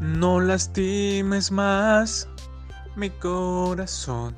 [0.00, 2.26] No lastimes más
[2.96, 4.34] mi corazón.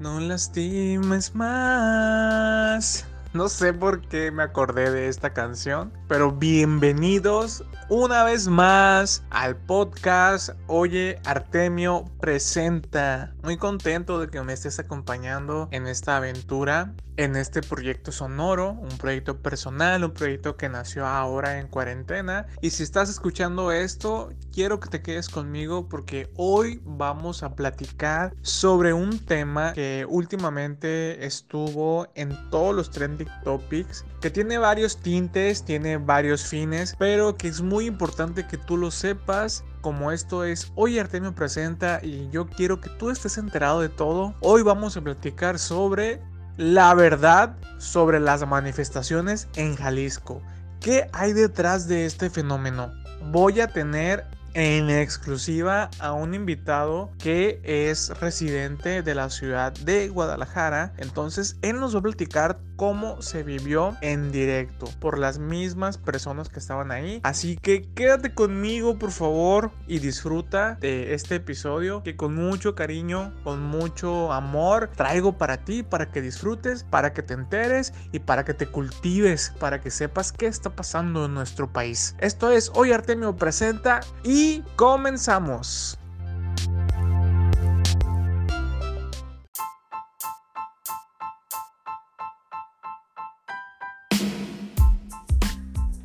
[0.00, 3.06] No lastimes más.
[3.32, 9.56] No sé por qué me acordé de esta canción, pero bienvenidos una vez más al
[9.56, 13.34] podcast Oye Artemio Presenta.
[13.42, 18.96] Muy contento de que me estés acompañando en esta aventura, en este proyecto sonoro, un
[18.98, 22.46] proyecto personal, un proyecto que nació ahora en cuarentena.
[22.60, 28.34] Y si estás escuchando esto, quiero que te quedes conmigo porque hoy vamos a platicar
[28.42, 35.64] sobre un tema que últimamente estuvo en todos los trending topics, que tiene varios tintes,
[35.64, 39.64] tiene varios fines, pero que es muy importante que tú lo sepas.
[39.80, 44.34] Como esto es Hoy Artemio Presenta y yo quiero que tú estés enterado de todo.
[44.40, 46.20] Hoy vamos a platicar sobre
[46.56, 50.40] la verdad sobre las manifestaciones en Jalisco.
[50.80, 52.92] ¿Qué hay detrás de este fenómeno?
[53.30, 60.08] Voy a tener en exclusiva a un invitado que es residente de la ciudad de
[60.08, 60.92] Guadalajara.
[60.98, 66.48] Entonces él nos va a platicar cómo se vivió en directo por las mismas personas
[66.48, 67.20] que estaban ahí.
[67.22, 73.32] Así que quédate conmigo por favor y disfruta de este episodio que con mucho cariño,
[73.44, 78.44] con mucho amor traigo para ti, para que disfrutes, para que te enteres y para
[78.44, 82.16] que te cultives, para que sepas qué está pasando en nuestro país.
[82.18, 86.01] Esto es Hoy Artemio presenta y comenzamos.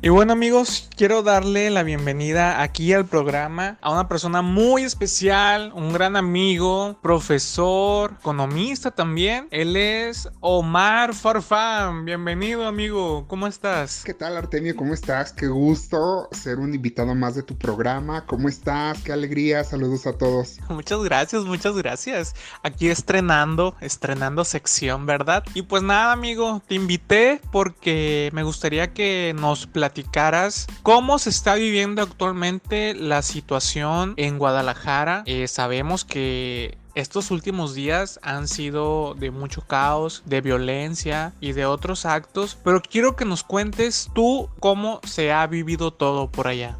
[0.00, 5.72] Y bueno amigos, quiero darle la bienvenida aquí al programa a una persona muy especial,
[5.74, 9.48] un gran amigo, profesor, economista también.
[9.50, 12.04] Él es Omar Farfán.
[12.04, 14.04] Bienvenido amigo, ¿cómo estás?
[14.04, 14.76] ¿Qué tal Artemio?
[14.76, 15.32] ¿Cómo estás?
[15.32, 18.24] Qué gusto ser un invitado más de tu programa.
[18.24, 19.02] ¿Cómo estás?
[19.02, 19.64] Qué alegría.
[19.64, 20.60] Saludos a todos.
[20.68, 22.36] Muchas gracias, muchas gracias.
[22.62, 25.42] Aquí estrenando, estrenando sección, ¿verdad?
[25.54, 31.30] Y pues nada amigo, te invité porque me gustaría que nos platicaras platicaras cómo se
[31.30, 35.22] está viviendo actualmente la situación en Guadalajara.
[35.24, 41.64] Eh, sabemos que estos últimos días han sido de mucho caos, de violencia y de
[41.64, 46.76] otros actos, pero quiero que nos cuentes tú cómo se ha vivido todo por allá.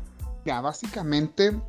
[0.48, 1.60] Básicamente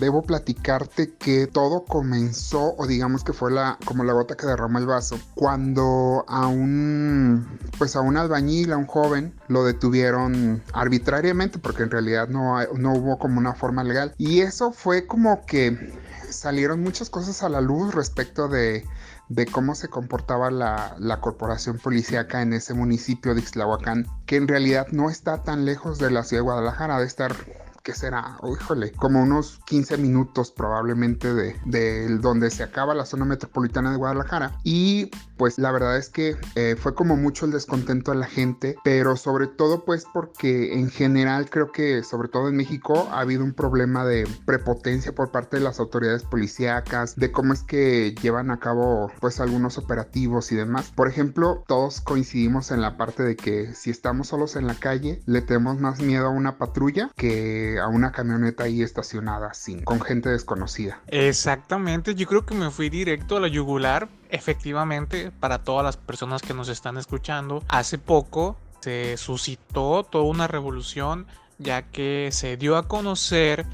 [0.00, 4.78] debo platicarte que todo comenzó, o digamos que fue la, como la gota que derrama
[4.78, 11.58] el vaso, cuando a un, pues a un albañil, a un joven, lo detuvieron arbitrariamente,
[11.58, 14.14] porque en realidad no, no hubo como una forma legal.
[14.16, 15.92] Y eso fue como que
[16.30, 18.84] salieron muchas cosas a la luz respecto de,
[19.28, 24.48] de cómo se comportaba la, la, corporación policíaca en ese municipio de Ixtlahuacán, que en
[24.48, 27.36] realidad no está tan lejos de la ciudad de Guadalajara, de estar
[27.84, 28.38] ¿qué será?
[28.50, 33.98] híjole, como unos 15 minutos probablemente de, de, donde se acaba la zona metropolitana de
[33.98, 34.58] Guadalajara.
[34.64, 38.76] Y pues la verdad es que eh, fue como mucho el descontento de la gente,
[38.84, 43.44] pero sobre todo pues porque en general creo que sobre todo en México ha habido
[43.44, 48.50] un problema de prepotencia por parte de las autoridades policíacas, de cómo es que llevan
[48.50, 50.90] a cabo pues algunos operativos y demás.
[50.94, 55.20] Por ejemplo, todos coincidimos en la parte de que si estamos solos en la calle,
[55.26, 60.00] le tenemos más miedo a una patrulla que a una camioneta ahí estacionada sin, con
[60.00, 61.00] gente desconocida.
[61.06, 64.08] Exactamente, yo creo que me fui directo a la yugular.
[64.30, 70.46] Efectivamente, para todas las personas que nos están escuchando, hace poco se suscitó toda una
[70.46, 71.26] revolución
[71.58, 73.66] ya que se dio a conocer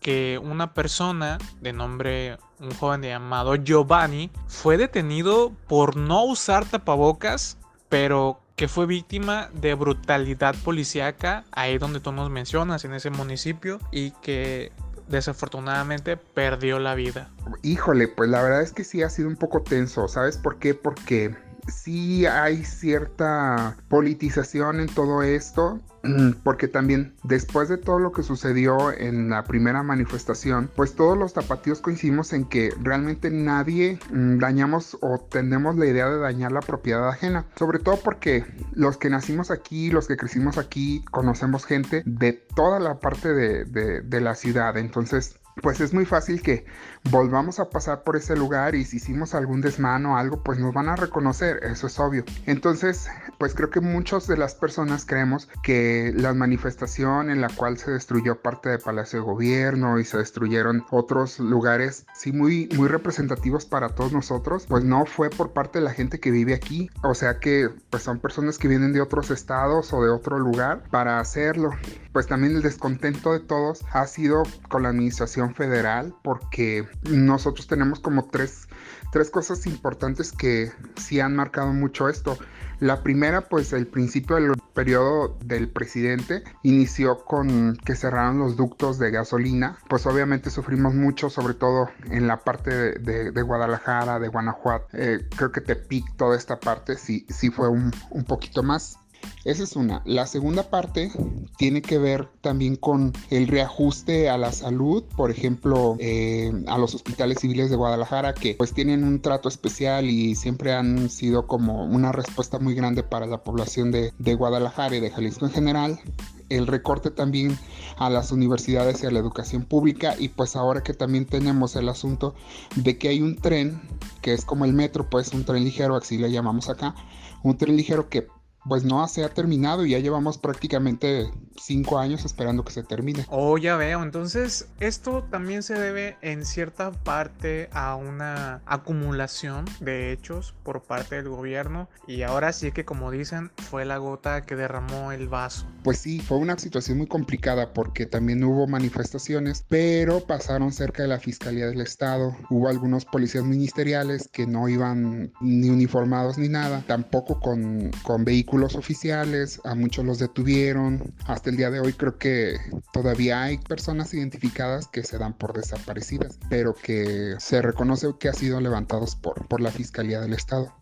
[0.00, 7.58] que una persona de nombre, un joven llamado Giovanni, fue detenido por no usar tapabocas,
[7.88, 13.78] pero que fue víctima de brutalidad policíaca, ahí donde tú nos mencionas, en ese municipio,
[13.92, 14.72] y que
[15.06, 17.30] desafortunadamente perdió la vida.
[17.62, 20.74] Híjole, pues la verdad es que sí ha sido un poco tenso, ¿sabes por qué?
[20.74, 21.36] Porque
[21.68, 25.80] sí hay cierta politización en todo esto
[26.42, 31.34] porque también después de todo lo que sucedió en la primera manifestación, pues todos los
[31.34, 36.60] tapatíos coincidimos en que realmente nadie mm, dañamos o tenemos la idea de dañar la
[36.60, 42.02] propiedad ajena, sobre todo porque los que nacimos aquí, los que crecimos aquí, conocemos gente
[42.06, 43.64] de toda la parte de,
[44.02, 46.66] de la ciudad, entonces pues es muy fácil que
[47.10, 50.74] volvamos a pasar por ese lugar y si hicimos algún desmano o algo, pues nos
[50.74, 52.24] van a reconocer, eso es obvio.
[52.46, 53.08] Entonces,
[53.38, 57.90] pues creo que muchas de las personas creemos que la manifestación en la cual se
[57.90, 63.64] destruyó parte del Palacio de Gobierno y se destruyeron otros lugares, sí, muy, muy representativos
[63.64, 67.14] para todos nosotros, pues no fue por parte de la gente que vive aquí, o
[67.14, 71.20] sea que pues son personas que vienen de otros estados o de otro lugar para
[71.20, 71.70] hacerlo.
[72.12, 78.00] Pues también el descontento de todos ha sido con la administración federal porque nosotros tenemos
[78.00, 78.68] como tres,
[79.12, 82.38] tres cosas importantes que sí han marcado mucho esto.
[82.80, 89.00] La primera, pues el principio del periodo del presidente inició con que cerraron los ductos
[89.00, 89.78] de gasolina.
[89.88, 92.70] Pues obviamente sufrimos mucho, sobre todo en la parte
[93.00, 94.86] de, Guadalajara, de Guanajuato.
[94.92, 98.98] Eh, creo que Tepic, toda esta parte sí, sí fue un, un poquito más.
[99.44, 100.02] Esa es una.
[100.04, 101.10] La segunda parte
[101.56, 106.94] tiene que ver también con el reajuste a la salud, por ejemplo, eh, a los
[106.94, 111.84] hospitales civiles de Guadalajara que pues tienen un trato especial y siempre han sido como
[111.84, 116.00] una respuesta muy grande para la población de, de Guadalajara y de Jalisco en general
[116.48, 117.58] el recorte también
[117.96, 121.88] a las universidades y a la educación pública y pues ahora que también tenemos el
[121.88, 122.34] asunto
[122.76, 123.80] de que hay un tren
[124.22, 126.94] que es como el metro pues un tren ligero así le llamamos acá
[127.42, 128.28] un tren ligero que
[128.66, 133.26] pues no se ha terminado y ya llevamos prácticamente cinco años esperando que se termine.
[133.30, 134.02] Oh, ya veo.
[134.02, 141.16] Entonces, esto también se debe en cierta parte a una acumulación de hechos por parte
[141.16, 141.88] del gobierno.
[142.06, 145.66] Y ahora sí que, como dicen, fue la gota que derramó el vaso.
[145.82, 151.08] Pues sí, fue una situación muy complicada porque también hubo manifestaciones, pero pasaron cerca de
[151.08, 152.36] la Fiscalía del Estado.
[152.50, 158.57] Hubo algunos policías ministeriales que no iban ni uniformados ni nada, tampoco con, con vehículos
[158.58, 161.14] los oficiales, a muchos los detuvieron.
[161.26, 162.58] Hasta el día de hoy creo que
[162.92, 168.34] todavía hay personas identificadas que se dan por desaparecidas, pero que se reconoce que han
[168.34, 170.72] sido levantados por, por la Fiscalía del Estado.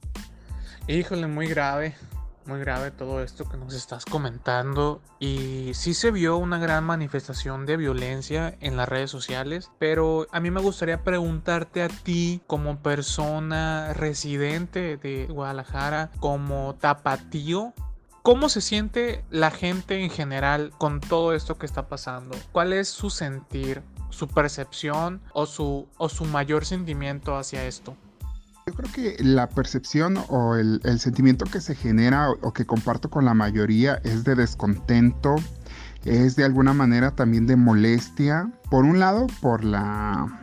[0.89, 1.95] Híjole, muy grave
[2.47, 7.67] muy grave todo esto que nos estás comentando y sí se vio una gran manifestación
[7.67, 12.79] de violencia en las redes sociales, pero a mí me gustaría preguntarte a ti como
[12.79, 17.75] persona residente de Guadalajara, como tapatío,
[18.27, 22.37] ¿Cómo se siente la gente en general con todo esto que está pasando?
[22.51, 27.97] ¿Cuál es su sentir, su percepción o su, o su mayor sentimiento hacia esto?
[28.69, 33.25] Yo creo que la percepción o el, sentimiento que se genera o, que comparto con
[33.25, 35.37] la mayoría es de descontento,
[36.05, 38.51] es de alguna manera también de molestia.
[38.69, 40.43] Por un lado, por la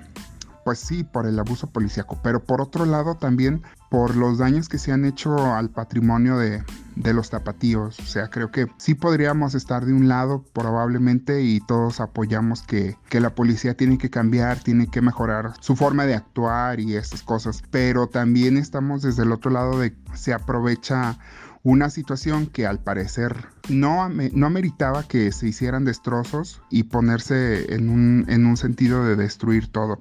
[0.63, 3.61] pues sí, por el abuso policíaco, pero por otro lado también
[3.93, 6.63] por los daños que se han hecho al patrimonio de,
[6.95, 7.99] los tapatíos.
[7.99, 12.97] O sea, creo que sí podríamos estar de un lado probablemente y todos apoyamos que,
[13.07, 17.21] que la policía tiene que cambiar, tiene que mejorar su forma de actuar y esas
[17.21, 21.19] cosas, pero también estamos desde el otro lado de se aprovecha
[21.63, 27.89] una situación que al parecer no, no meritaba que se hicieran destrozos y ponerse en
[27.89, 29.97] un, en un sentido de destruir todo.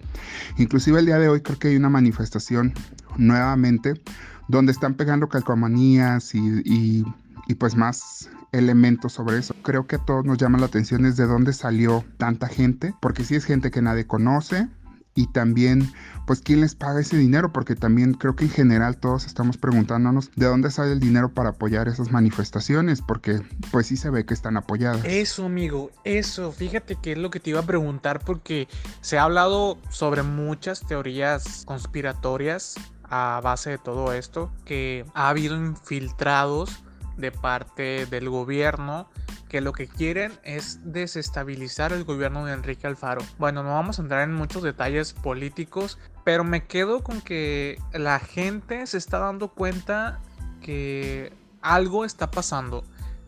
[0.58, 2.74] Inclusive el día de hoy creo que hay una manifestación
[3.16, 4.00] nuevamente
[4.48, 7.04] donde están pegando calcomanías y,
[7.46, 9.54] y pues más elementos sobre eso.
[9.62, 13.24] Creo que a todos nos llama la atención es de dónde salió tanta gente, porque
[13.24, 14.68] si es gente que nadie conoce,
[15.14, 15.92] y también
[16.26, 20.30] pues quién les paga ese dinero porque también creo que en general todos estamos preguntándonos
[20.36, 24.34] de dónde sale el dinero para apoyar esas manifestaciones porque pues sí se ve que
[24.34, 25.04] están apoyadas.
[25.04, 28.68] Eso amigo, eso, fíjate que es lo que te iba a preguntar porque
[29.00, 32.74] se ha hablado sobre muchas teorías conspiratorias
[33.04, 36.82] a base de todo esto que ha habido infiltrados
[37.16, 39.08] de parte del gobierno
[39.52, 43.20] que lo que quieren es desestabilizar el gobierno de Enrique Alfaro.
[43.38, 48.18] Bueno, no vamos a entrar en muchos detalles políticos, pero me quedo con que la
[48.18, 50.22] gente se está dando cuenta
[50.62, 52.82] que algo está pasando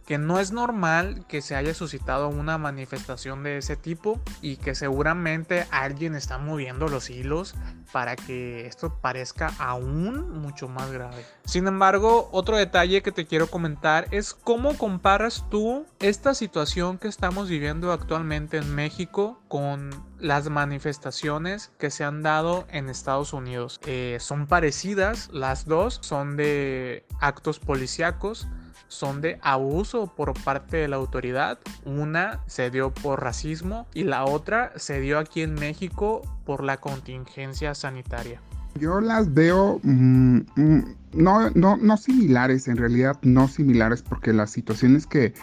[0.07, 4.75] que no es normal que se haya suscitado una manifestación de ese tipo y que
[4.75, 7.55] seguramente alguien está moviendo los hilos
[7.93, 11.25] para que esto parezca aún mucho más grave.
[11.45, 17.09] Sin embargo, otro detalle que te quiero comentar es cómo comparas tú esta situación que
[17.09, 23.81] estamos viviendo actualmente en México con las manifestaciones que se han dado en Estados Unidos.
[23.87, 28.49] Eh, son parecidas, las dos son de actos policíacos
[28.95, 31.59] son de abuso por parte de la autoridad.
[31.85, 36.79] Una se dio por racismo y la otra se dio aquí en México por la
[36.79, 38.41] contingencia sanitaria.
[38.77, 44.51] Yo las veo mm, mm, no, no, no similares, en realidad no similares porque las
[44.51, 45.35] situaciones que,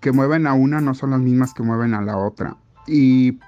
[0.00, 2.56] que mueven a una no son las mismas que mueven a la otra.
[2.86, 3.38] Y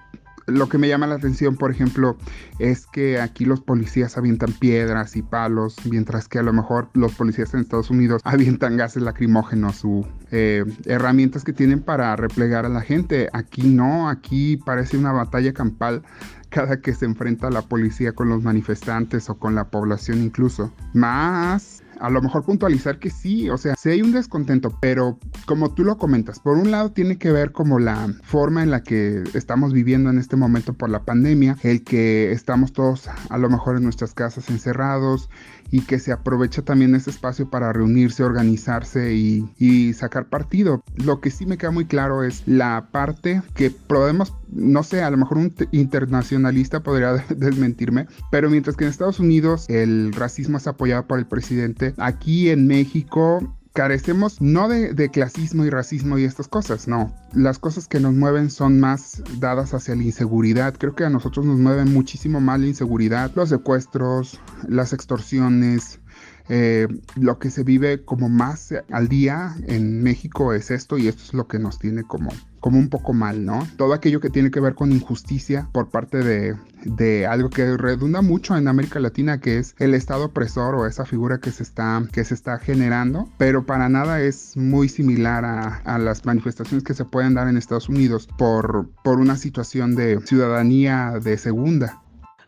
[0.48, 2.16] lo que me llama la atención, por ejemplo,
[2.58, 7.14] es que aquí los policías avientan piedras y palos, mientras que a lo mejor los
[7.14, 12.68] policías en Estados Unidos avientan gases lacrimógenos o eh, herramientas que tienen para replegar a
[12.68, 13.28] la gente.
[13.32, 16.02] Aquí no, aquí parece una batalla campal
[16.50, 20.72] cada que se enfrenta la policía con los manifestantes o con la población incluso.
[20.94, 25.72] Más a lo mejor puntualizar que sí, o sea, sí hay un descontento, pero como
[25.74, 29.22] tú lo comentas, por un lado tiene que ver como la forma en la que
[29.34, 33.76] estamos viviendo en este momento por la pandemia, el que estamos todos a lo mejor
[33.76, 35.28] en nuestras casas encerrados
[35.70, 40.82] y que se aprovecha también ese espacio para reunirse, organizarse y, y sacar partido.
[40.96, 45.10] Lo que sí me queda muy claro es la parte que podemos, no sé, a
[45.10, 50.66] lo mejor un internacionalista podría desmentirme, pero mientras que en Estados Unidos el racismo es
[50.66, 56.48] apoyado por el presidente, aquí en México carecemos no de, clasismo y racismo y estas
[56.48, 57.14] cosas, no.
[57.32, 60.74] Las cosas que nos mueven son más dadas hacia la inseguridad.
[60.76, 66.00] Creo que a nosotros nos mueven muchísimo más la inseguridad, los secuestros, las extorsiones,
[66.48, 71.22] eh, lo que se vive como más al día en México es esto y esto
[71.22, 73.66] es lo que nos tiene como, como un poco mal, ¿no?
[73.76, 78.22] Todo aquello que tiene que ver con injusticia por parte de, de algo que redunda
[78.22, 82.02] mucho en América Latina, que es el Estado opresor o esa figura que se está,
[82.12, 86.94] que se está generando, pero para nada es muy similar a, a las manifestaciones que
[86.94, 92.02] se pueden dar en Estados Unidos por, por una situación de ciudadanía de segunda.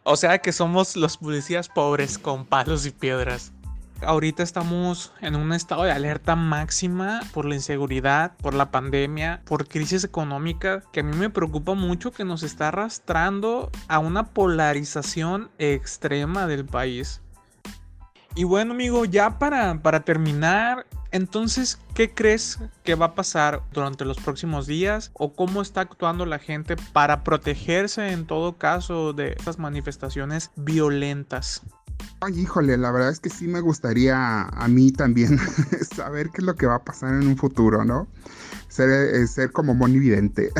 [0.04, 3.52] O sea que somos los policías pobres con palos y piedras.
[4.02, 9.68] Ahorita estamos en un estado de alerta máxima por la inseguridad, por la pandemia, por
[9.68, 15.50] crisis económica, que a mí me preocupa mucho que nos está arrastrando a una polarización
[15.58, 17.20] extrema del país.
[18.34, 24.04] Y bueno, amigo, ya para, para terminar, entonces, ¿qué crees que va a pasar durante
[24.06, 25.10] los próximos días?
[25.14, 31.62] ¿O cómo está actuando la gente para protegerse en todo caso de estas manifestaciones violentas?
[32.22, 35.38] Ay, híjole, la verdad es que sí me gustaría a mí también
[35.96, 38.08] saber qué es lo que va a pasar en un futuro, ¿no?
[38.68, 40.52] Ser, eh, como monividente.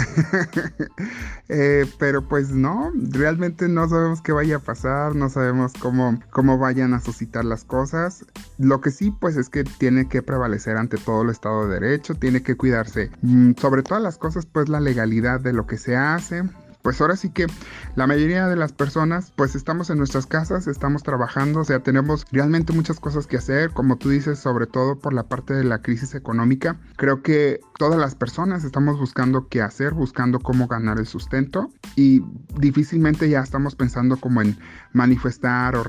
[1.51, 6.57] eh, pero pues no, realmente no sabemos qué vaya a pasar, no sabemos cómo, cómo
[6.57, 8.25] vayan a suscitar las cosas.
[8.57, 12.15] Lo que sí, pues es que tiene que prevalecer ante todo el Estado de Derecho,
[12.15, 15.95] tiene que cuidarse mm, sobre todas las cosas, pues la legalidad de lo que se
[15.95, 16.43] hace,
[16.83, 17.47] pues ahora sí que
[17.95, 22.25] la mayoría de las personas pues estamos en nuestras casas, estamos trabajando, o sea, tenemos
[22.33, 25.83] realmente muchas cosas que hacer, como tú dices, sobre todo por la parte de la
[25.83, 26.79] crisis económica.
[26.97, 32.23] Creo que todas las personas estamos buscando qué hacer, buscando cómo ganar el sustento y
[32.59, 34.59] difícilmente ya estamos pensando como en
[34.93, 35.85] manifestar o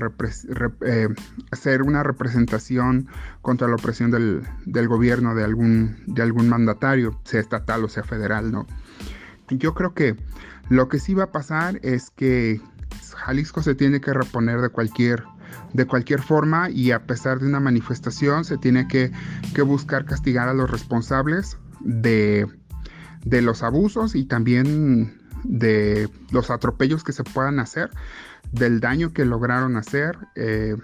[0.84, 1.08] eh,
[1.50, 3.08] hacer una representación
[3.40, 8.52] contra la opresión del, gobierno de algún, de algún mandatario, sea estatal o sea federal,
[8.52, 8.66] ¿no?
[9.48, 10.16] Yo creo que
[10.72, 12.58] lo que sí va a pasar es que
[13.14, 15.22] Jalisco se tiene que reponer de cualquier
[15.74, 19.12] de cualquier forma y a pesar de una manifestación se tiene que,
[19.64, 22.46] buscar castigar a los responsables de,
[23.24, 27.90] de, los abusos y también de los atropellos que se puedan hacer,
[28.52, 30.16] del daño que lograron hacer.
[30.36, 30.76] Eh,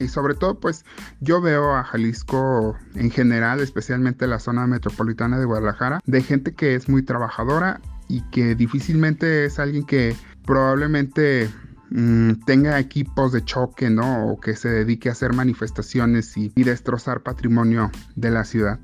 [0.00, 0.84] y sobre todo, pues
[1.20, 6.74] yo veo a Jalisco en general, especialmente la zona metropolitana de Guadalajara, de gente que
[6.74, 7.80] es muy trabajadora
[8.12, 10.14] y que difícilmente es alguien que
[10.44, 11.48] probablemente
[11.90, 14.28] mm, tenga equipos de choque, ¿no?
[14.28, 18.78] O que se dedique a hacer manifestaciones y, y destrozar patrimonio de la ciudad.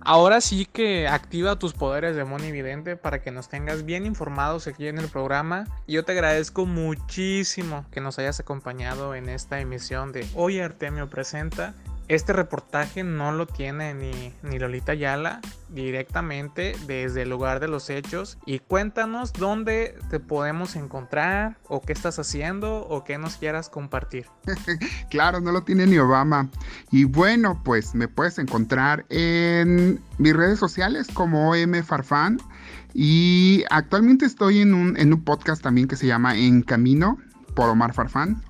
[0.00, 4.86] Ahora sí que activa tus poderes de Evidente para que nos tengas bien informados aquí
[4.86, 5.66] en el programa.
[5.86, 11.74] Yo te agradezco muchísimo que nos hayas acompañado en esta emisión de Hoy Artemio Presenta.
[12.08, 17.90] Este reportaje no lo tiene ni, ni Lolita Yala directamente desde el lugar de los
[17.90, 23.68] hechos y cuéntanos dónde te podemos encontrar o qué estás haciendo o qué nos quieras
[23.68, 24.26] compartir.
[25.10, 26.48] claro, no lo tiene ni Obama.
[26.92, 32.38] Y bueno, pues me puedes encontrar en mis redes sociales como OM Farfán
[32.94, 37.18] y actualmente estoy en un, en un podcast también que se llama En Camino
[37.56, 38.40] por Omar Farfán.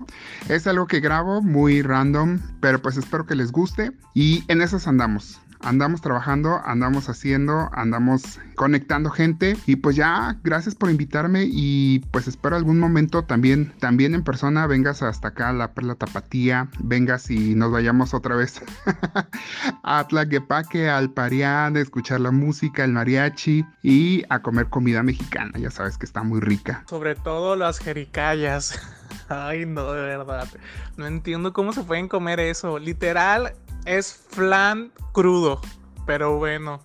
[0.50, 4.86] Es algo que grabo muy random, pero pues espero que les guste y en esas
[4.86, 12.00] andamos andamos trabajando, andamos haciendo, andamos conectando gente y pues ya gracias por invitarme y
[12.10, 16.68] pues espero algún momento también también en persona vengas hasta acá a la Perla Tapatía,
[16.80, 18.62] vengas y nos vayamos otra vez
[19.82, 25.58] a Tlaquepaque, al Parián, a escuchar la música, el mariachi y a comer comida mexicana,
[25.58, 26.84] ya sabes que está muy rica.
[26.88, 28.80] Sobre todo las jericayas.
[29.28, 30.48] Ay, no, de verdad.
[30.96, 32.78] No entiendo cómo se pueden comer eso.
[32.78, 33.54] Literal,
[33.86, 35.60] es flan crudo.
[36.04, 36.80] Pero bueno,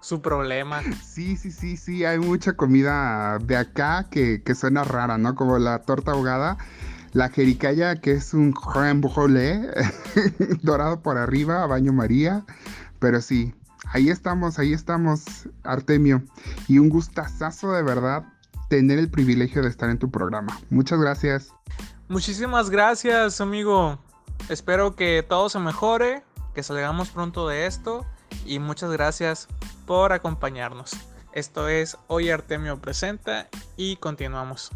[0.00, 0.82] su problema.
[1.02, 2.04] Sí, sí, sí, sí.
[2.04, 5.34] Hay mucha comida de acá que, suena rara, ¿no?
[5.34, 6.56] Como la torta ahogada.
[7.12, 9.70] La jericaya, que es un crème brûlée,
[10.62, 12.44] dorado por arriba, a baño María.
[12.98, 13.54] Pero sí,
[13.92, 16.22] ahí estamos, ahí estamos, Artemio.
[16.66, 18.24] Y un gustazazo de verdad
[18.68, 20.58] tener el privilegio de estar en tu programa.
[20.70, 21.52] Muchas gracias.
[22.08, 23.98] Muchísimas gracias, amigo.
[24.48, 26.22] Espero que todo se mejore,
[26.54, 28.06] que salgamos pronto de esto
[28.46, 29.48] y muchas gracias
[29.86, 30.92] por acompañarnos.
[31.32, 34.70] Esto es Hoy Artemio Presenta y continuamos.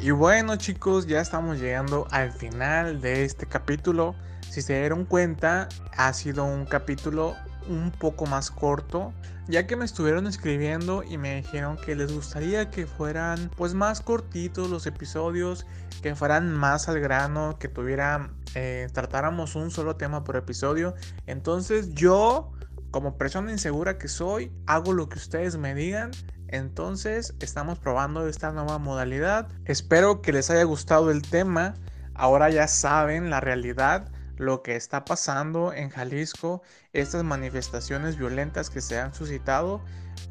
[0.00, 4.14] Y bueno chicos, ya estamos llegando al final de este capítulo.
[4.48, 7.36] Si se dieron cuenta, ha sido un capítulo
[7.68, 9.12] un poco más corto,
[9.48, 14.00] ya que me estuvieron escribiendo y me dijeron que les gustaría que fueran pues más
[14.00, 15.66] cortitos los episodios,
[16.02, 20.94] que fueran más al grano, que tuvieran, eh, tratáramos un solo tema por episodio.
[21.26, 22.52] Entonces yo,
[22.90, 26.10] como persona insegura que soy, hago lo que ustedes me digan.
[26.48, 29.48] Entonces estamos probando esta nueva modalidad.
[29.64, 31.74] Espero que les haya gustado el tema.
[32.14, 36.62] Ahora ya saben la realidad lo que está pasando en Jalisco,
[36.94, 39.82] estas manifestaciones violentas que se han suscitado.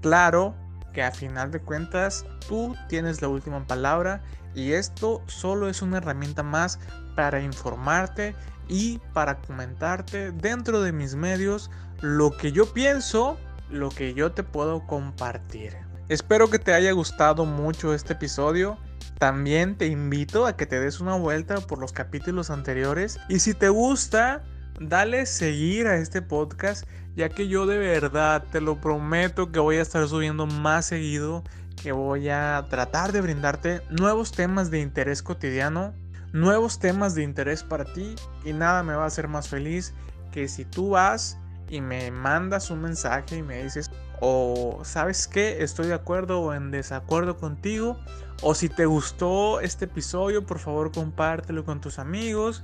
[0.02, 0.56] Claro
[0.94, 4.24] que a final de cuentas tú tienes la última palabra
[4.56, 6.80] y esto solo es una herramienta más
[7.16, 8.34] para informarte
[8.68, 11.70] y para comentarte dentro de mis medios
[12.02, 13.38] lo que yo pienso,
[13.70, 15.78] lo que yo te puedo compartir.
[16.08, 18.80] Espero que te haya gustado mucho este episodio.
[19.18, 23.54] También te invito a que te des una vuelta por los capítulos anteriores y si
[23.54, 24.44] te gusta,
[24.80, 29.78] dale seguir a este podcast, ya que yo de verdad te lo prometo que voy
[29.78, 31.44] a estar subiendo más seguido,
[31.82, 35.94] que voy a tratar de brindarte nuevos temas de interés cotidiano,
[36.32, 38.16] nuevos temas de interés para ti
[38.46, 39.94] y nada me va a hacer más feliz
[40.32, 41.38] que si tú vas
[41.70, 46.54] y me mandas un mensaje y me dices, o sabes que estoy de acuerdo o
[46.54, 47.98] en desacuerdo contigo,
[48.42, 52.64] o si te gustó este episodio, por favor compártelo con tus amigos.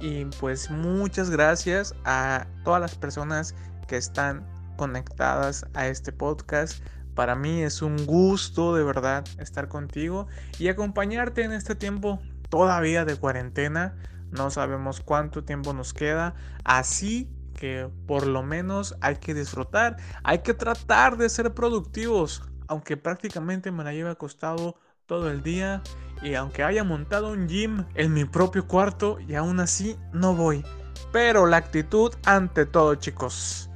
[0.00, 3.54] Y pues muchas gracias a todas las personas
[3.86, 4.44] que están
[4.76, 6.84] conectadas a este podcast.
[7.14, 10.26] Para mí es un gusto de verdad estar contigo
[10.58, 13.94] y acompañarte en este tiempo todavía de cuarentena.
[14.32, 16.34] No sabemos cuánto tiempo nos queda.
[16.64, 22.96] Así que por lo menos hay que disfrutar, hay que tratar de ser productivos, aunque
[22.96, 24.76] prácticamente me la lleve acostado
[25.06, 25.82] todo el día
[26.22, 30.64] y aunque haya montado un gym en mi propio cuarto y aún así no voy.
[31.12, 33.68] Pero la actitud ante todo, chicos.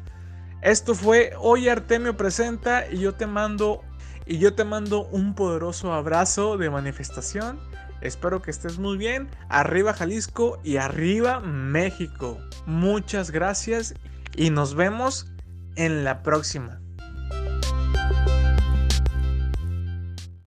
[0.63, 3.83] Esto fue Hoy Artemio presenta y yo te mando
[4.27, 7.61] y yo te mando un poderoso abrazo de manifestación
[8.01, 9.29] Espero que estés muy bien.
[9.49, 12.39] Arriba Jalisco y arriba México.
[12.67, 13.95] Muchas gracias
[14.35, 15.33] y nos vemos
[15.77, 16.81] en la próxima.